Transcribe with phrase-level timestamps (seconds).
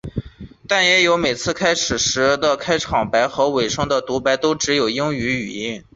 [0.67, 5.83] 但也有每次开始游戏时的开场白和尾声的读白都是只有英语语音。